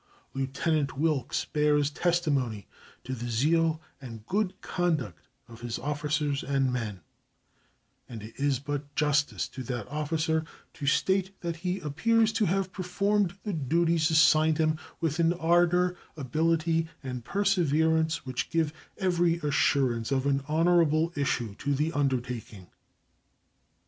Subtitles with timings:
[0.33, 2.65] Lieutenant Wilkes bears testimony
[3.03, 7.01] to the zeal and good conduct of his officers and men,
[8.09, 10.43] and it is but justice to that officer
[10.73, 15.95] to state that he appears to have performed the duties assigned him with an ardor,
[16.17, 22.71] ability, and perseverance which give every assurance of an honorable issue to the undertaking.